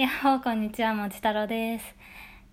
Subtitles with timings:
[0.00, 1.84] やっほーこんにちはもち太郎です。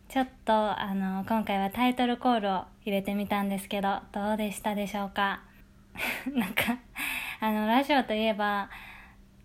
[0.09, 5.43] ちょっとあの今回はタイトルコールを入れてみたんですけどどうでしたでしょうか？
[6.35, 6.77] なんか
[7.39, 8.69] あのラジオといえば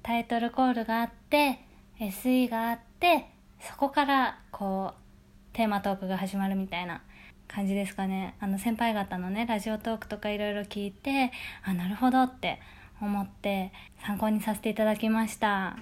[0.02, 1.60] タイトルコールがあって
[2.00, 3.28] SE があって
[3.60, 7.02] そこからこうテーマトークが始まるみたいな
[7.46, 8.34] 感じですかね。
[8.40, 11.30] あの先輩方のねラジオトークとかいろいろ聞いて
[11.62, 12.60] あなるほどって
[13.00, 15.76] 思って参考にさせていただきました。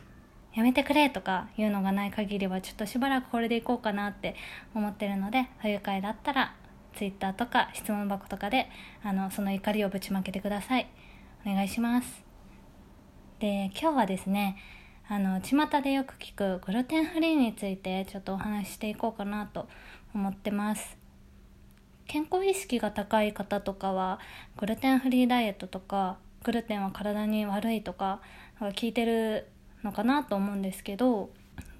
[0.54, 4.34] やめてくれとかいうのがない限りはちょっとしばらくこれでいこうかなって
[4.74, 6.54] 思ってるので不愉快だったら
[6.94, 8.68] Twitter とか質問箱とかで
[9.04, 10.88] あのその怒りをぶちまけてください。
[11.46, 12.24] お願いします。
[13.38, 14.56] で今日はですね
[15.08, 19.68] あの巷でよく聞くグルテンフリーについてちょっとお話ししていこうかなと
[20.14, 20.98] 思ってます。
[22.06, 24.18] 健康意識が高い方とかは
[24.56, 28.20] グルテンフリーダイエットとかグルテンは体に悪いとか
[28.60, 29.46] 聞いてる
[29.84, 31.30] のかなと思うんですけど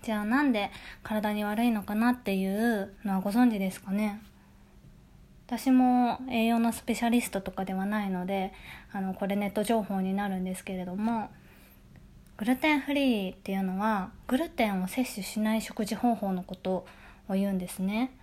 [0.02, 0.70] じゃあなんで
[1.02, 4.20] 体に悪いのかなっていうのはご存知ですかね？
[5.46, 8.52] 私も栄養のスペシャリストとかではないので
[8.92, 11.28] あのこれネット情報になるんですけれども
[12.36, 16.86] グルテンフリーっていうのはグルテンを摂取しない食事方法のこと
[17.28, 18.16] を言うんですね。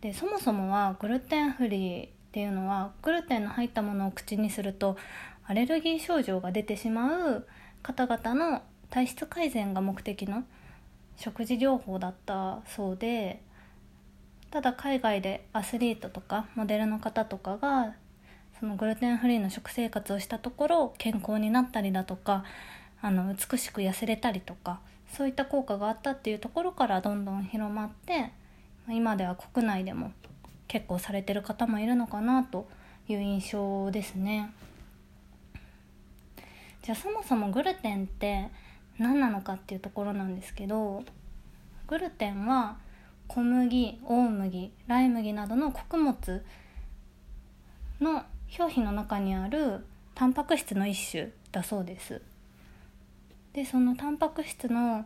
[0.00, 4.96] でそもそもはグルテンフリーっていうのはグルテンの入ったものを口にすると
[5.46, 7.46] アレルギー症状が出てしまう
[7.82, 10.44] 方々の体質改善が目的の
[11.16, 13.42] 食事療法だったそうで
[14.50, 17.94] ただ海外でアスリートとかモデルの方とかが
[18.58, 22.44] そのグルテンフリーの食生活をしたところ健康になったりだとか
[23.00, 24.80] あの美しく痩せれたりとか
[25.12, 28.32] そういった効果があったっていうところからどんどん広まって
[28.88, 30.12] 今では国内でも
[30.66, 32.68] 結構されてる方もいるのかなと
[33.08, 34.50] いう印象ですね。
[36.88, 38.48] じゃあそもそもグルテンって
[38.96, 41.04] 何なのかっていうところなんですけど
[41.86, 42.78] グルテンは
[43.26, 46.42] 小麦大麦ライ麦などの穀物
[48.00, 48.22] の
[48.58, 49.84] 表皮の中にある
[50.14, 52.22] タンパク質の一種だそうです。
[53.52, 55.04] でそのタンパク質の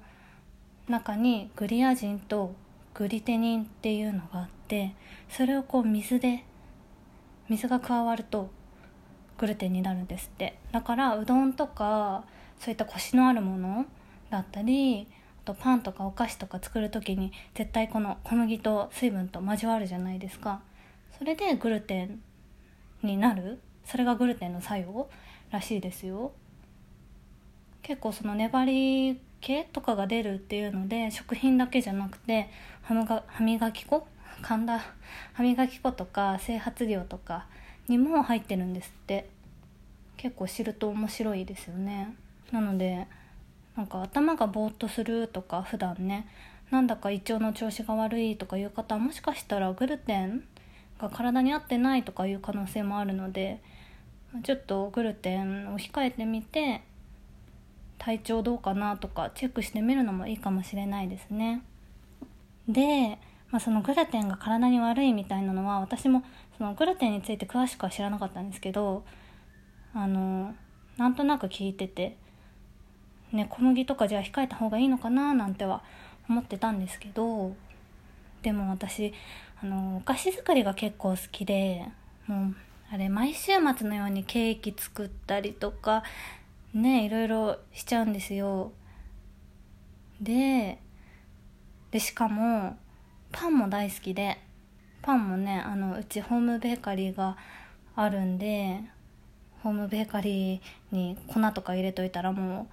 [0.87, 2.54] 中にグリアジンと
[2.94, 4.94] グリテニンっていうのがあって
[5.28, 6.44] それをこう水で
[7.49, 8.53] 水が加わると
[9.38, 10.59] グルテンになるんですって。
[10.72, 12.25] だからうどんとか
[12.59, 13.87] そういったコシのあるもの
[14.31, 15.09] だったり
[15.44, 20.60] あとパンとかお菓子とか作る時に絶対この小麦と水分と交わるじゃないですか。
[21.19, 22.20] それでグルテン
[23.03, 23.60] になる。
[23.84, 25.10] それがグルテンの作用
[25.50, 26.32] らしいですよ。
[27.82, 32.49] 結構その粘り気とかが出るっていうので食品だけじゃなくて
[32.82, 32.94] 歯
[33.41, 34.06] 磨き粉？
[34.41, 34.81] 噛んだ
[35.32, 37.47] 歯磨き粉とか整髪料とか
[37.92, 39.28] にも入ってるんですって
[40.16, 42.14] 結構知ると面白いですよね
[42.50, 43.06] なので
[43.76, 46.26] なんか頭がぼーっとするとか普段ね
[46.70, 50.44] なんだか胃腸の調子が悪いとかいう方はもしかしたらグルテン
[50.98, 53.60] が体に合ってないとかいう可能性もあるので
[54.42, 56.81] ちょっとグルテンを控えてみて
[57.98, 61.62] 体調どうかなとかチェックしてみるのもいいかもしれないですね。
[62.66, 63.19] で、
[63.50, 66.25] まあ、そのグルテンが体に悪いみたいなのは私も
[66.62, 69.03] そのグルテンについて詳しくは知らなかったんですけど
[69.95, 70.55] あの
[70.97, 72.17] なんとなく聞いてて、
[73.33, 75.83] ね、小麦とかじゃあ控えた方がいいのかななんては
[76.28, 77.56] 思ってたんですけど
[78.43, 79.12] でも私
[79.61, 81.84] あのお菓子作りが結構好きで
[82.28, 82.56] もう
[82.93, 86.05] あれ毎週末のようにケーキ作ったりとか
[86.73, 88.71] ねいろいろしちゃうんですよ。
[90.21, 90.79] で
[91.91, 92.79] でしかも
[93.33, 94.39] パンも大好きで。
[95.02, 97.36] パンもねあのうちホームベーカリーが
[97.94, 98.80] あるんで
[99.62, 102.68] ホームベーカリーに粉とか入れといたらも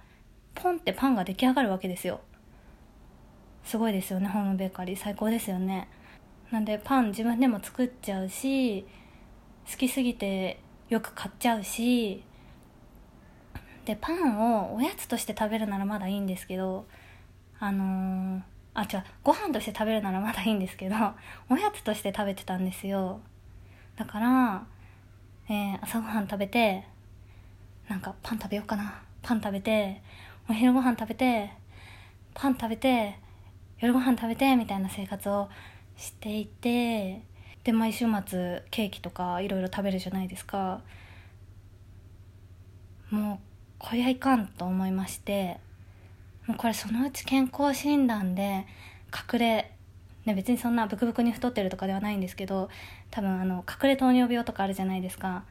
[0.56, 2.20] うポンってパンが出来上がるわけですよ。
[3.64, 4.96] すごいですよねホームベーカリー。
[4.96, 5.88] 最高ですよね。
[6.50, 8.84] なんでパン自分でも作っちゃうし
[9.70, 10.58] 好きすぎて
[10.88, 12.24] よく買っちゃうし
[13.84, 16.86] でパンをおやつとして食べるならまだいいんですけど
[17.60, 18.40] あのー、
[18.74, 19.04] あ違う。
[19.22, 20.94] ご飯として食べるならまだいいんですけど
[21.48, 23.20] おやつとして食べてたんですよ。
[23.96, 24.66] だから、
[25.48, 26.84] えー、朝ごはん食べて
[27.88, 29.02] なんかパン食べようかな。
[29.22, 30.02] パン食べて
[30.48, 31.50] お昼ご飯食べて
[32.34, 33.18] パン食べて
[33.80, 35.48] 夜ご飯食べてみたいな生活を
[35.96, 37.22] していて
[37.64, 40.80] で毎週末ケーキとかいろいろ食べるじゃないですか。
[43.10, 43.38] もう
[43.78, 45.58] こりゃいかんと思いまして。
[46.50, 48.66] もうこれそのうち健康診断で
[49.32, 49.72] 隠れ
[50.26, 52.68] ね、別にそんなブクブクに太ってるとかではないんですけど
[53.10, 55.44] 多分あの隠れ糖尿病とかあるじゃないですか。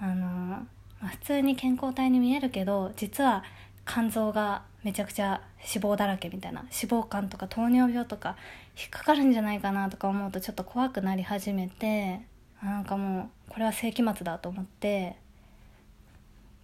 [0.00, 0.66] あの、ま
[1.04, 3.44] あ、普通に健康体に見えるけど実は
[3.86, 8.36] 肝臓がめちゃくちゃ脂肪だらけみたいな脂肪肝とか糖尿病とか
[8.78, 12.20] 引っかかるんじゃないかなとか思うとちょっと怖くなり始めて
[12.62, 15.16] なんかもうこれは世紀末だと思って。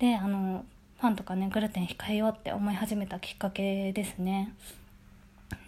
[0.01, 0.65] であの
[1.03, 4.55] パンとかねグルテン控えようって思い始めたきっかけですね。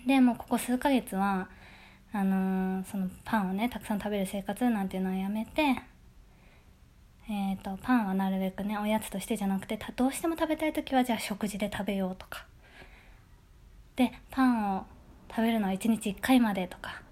[0.07, 1.49] でもうここ数ヶ月は
[2.13, 5.83] あのー、そのパンをねたくさん食べる生活なんていうのはやめて
[7.29, 12.47] えーと、パンはなるべくねおやつとしてじゃなくてどうしても食べたい時はじゃあ食事で食べようとか。
[13.97, 14.87] でパンを
[15.29, 17.03] 食べるのは1日1回までとか。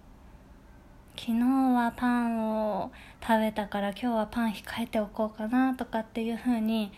[1.17, 6.93] 昨日はパンを食べたから今日はパン控えておこうかなとかっていう風に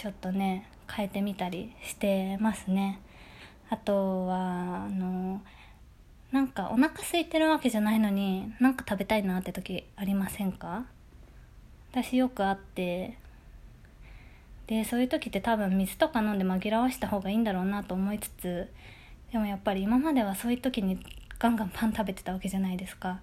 [0.00, 3.00] ちょっとね変えてみたりしてますね。
[3.68, 5.42] あとはあの
[6.32, 10.86] なんかお腹空いてるわけじゃないのになんか食べたいなって時ありませんか？
[11.92, 13.18] 私よくあって。
[14.68, 18.70] でそういう時って多分水とか飲んで紛らわした方がいいんだろうなと思いつつ
[19.32, 21.04] でもやっぱり今まではそういう時に
[21.38, 23.20] ガンガンパン食べてたわけじゃないですか。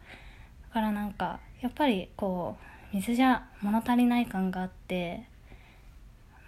[0.68, 2.57] だからなんかやっぱりこ
[2.94, 5.23] う水じゃ物足りない感があって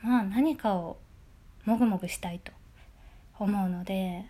[0.02, 0.98] まあ何かを
[1.66, 2.52] もぐもぐしたいと
[3.40, 4.26] 思うので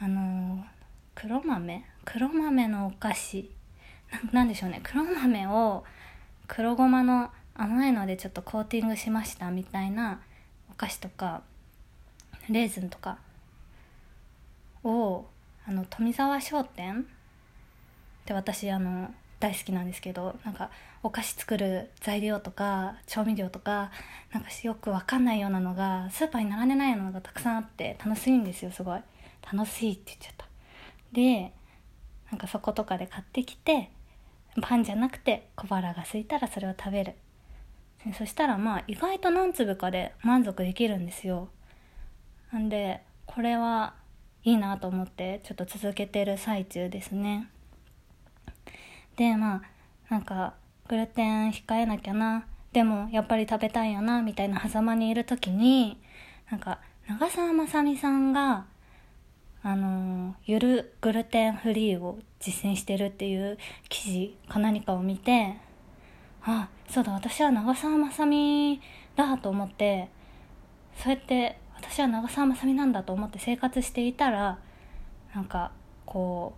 [0.00, 0.64] あの
[1.14, 1.84] 黒豆？
[2.04, 3.50] 黒豆のお菓子。
[4.32, 4.80] なんでしょうね。
[4.82, 5.84] 黒豆を
[6.46, 10.20] 黒ごまの甘いのでちょっとコーティングしましたみたいな
[10.70, 11.42] お菓子とか
[12.48, 13.18] レーズンとか
[14.84, 15.26] を
[15.66, 17.02] あの富沢商店？
[17.02, 17.04] っ
[18.24, 20.70] て私あの大好きなんですけどなんか
[21.02, 23.90] お菓子作る材料とか調味料とか
[24.32, 29.00] なんかよく分かんないようなのがスーパーに並んでないようなのがたくさんあって楽しいんですよすごい。
[29.50, 30.46] 楽しいって言っちゃった。
[31.12, 31.52] で
[32.30, 33.90] なんかそことかで買ってきて
[34.60, 37.14] パンじゃなくて小腹が空いたらそれを食べる。
[38.16, 41.48] そしたらまあ意外と何粒かで満足できるんですよ。
[42.52, 43.94] なんでこれは
[44.44, 47.48] いいなと思ってちょっと続けてる最中ですね。
[49.18, 49.62] でまあ
[50.08, 50.54] なんか
[50.88, 55.98] グルテン控えなきゃなでもやっぱり食べたいよなみたいな狭間にいる時に
[56.50, 56.78] なんか
[57.08, 58.64] 長澤まさみさんが
[59.62, 65.56] あのゆるグルテンフリーを実践してるっていう記事か何かを見て
[66.44, 68.80] あそうだ私は長澤まさみ
[69.16, 70.08] だと思って
[70.96, 74.58] そうやって私は長澤まさみなんだと思って生活していたら
[75.34, 75.72] なんか
[76.06, 76.54] こ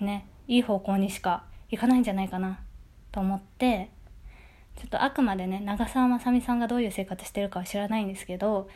[0.00, 2.60] うねいい方向にしかいかないんじゃないかな
[3.12, 3.90] と思って
[4.76, 8.68] ちょっとあくまでね長澤まさみさんがどういう生活してるかは知らないんですけど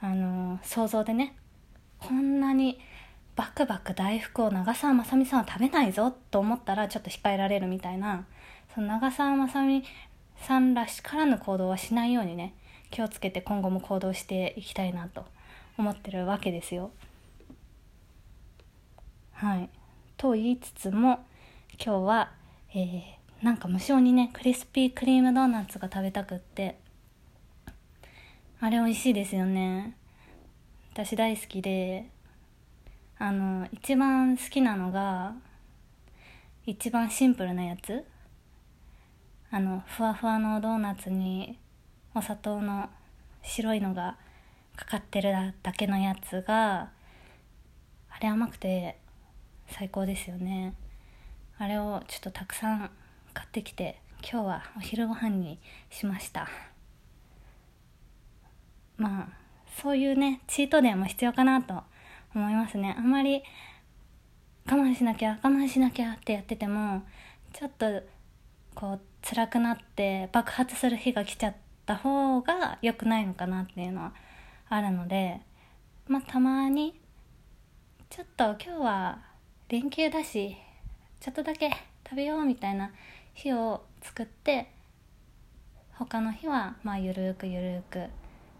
[0.00, 1.36] あの想像でね
[1.98, 2.78] こんなに
[3.36, 8.26] バクバク大福を長澤まさみさんは食べないぞと思ったらちょっと控えられるみたいな
[8.74, 9.84] その長澤まさみ
[10.36, 12.54] さんらしからぬ行動はしないようにね
[12.90, 15.24] 気をつけて今後も行動していきたいなと
[15.76, 16.90] 思ってるわけですよ。
[19.32, 19.68] はい。
[20.16, 21.24] と言いつつも
[21.84, 22.32] 今日は、
[22.74, 26.78] えー、なんか無性にねクリスピークリームドーナツが食べたくって
[28.60, 29.96] あれ美味しいですよね。
[30.92, 32.06] 私大好きで
[33.18, 35.34] あの一番好きなのが
[36.64, 38.04] 一番シンプルなやつ
[39.50, 41.58] あのふわふわのドーナツに
[42.14, 42.88] お砂糖の
[43.42, 44.16] 白いのが
[44.76, 46.90] かかってるだけのやつが
[48.08, 48.98] あれ甘くて
[49.68, 50.74] 最高ですよね。
[51.58, 52.90] あれをちょっとたくさん
[53.32, 55.58] 買ってきて今日はお昼ご飯に
[55.90, 56.48] しました。
[58.96, 59.28] まあ
[59.82, 61.82] そういうねチートデーも必要かなと
[62.34, 62.94] 思いますね。
[62.96, 63.42] あんまり
[64.66, 67.02] 我慢しなきゃ我慢しなきゃってやってても
[67.52, 68.02] ちょっと
[68.74, 71.54] こう辛くなって爆発する日が来ちゃっ
[71.86, 74.14] た方が良くないのかなっていうのは
[74.68, 75.40] あるので
[76.08, 76.98] まあたまに
[78.10, 79.33] ちょっと今日は
[79.68, 80.56] 連休だし
[81.20, 81.70] ちょっとだけ
[82.04, 82.90] 食べようみたいな
[83.32, 84.70] 日を作って
[85.92, 88.08] 他の日はまあゆるくゆるく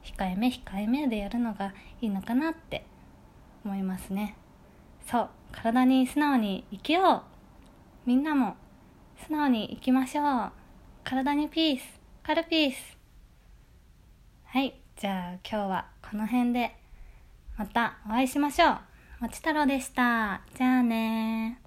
[0.02, 2.86] 控えめ控えめでやるのがいいのかなって
[3.64, 4.36] 思いますね。
[5.10, 7.22] そう体に素直に生きよ
[8.06, 8.08] う。
[8.08, 8.56] みんなも
[9.26, 10.52] 素直に生きましょう。
[11.04, 11.82] 体にピース
[12.22, 12.96] カルピース。
[14.44, 16.76] はいじゃあ今日はこの辺で
[17.58, 18.93] またお会いしましょう。
[19.24, 20.42] もち太郎でした。
[20.54, 21.63] じゃあね